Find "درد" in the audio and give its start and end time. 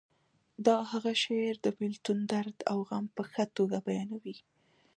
2.31-2.57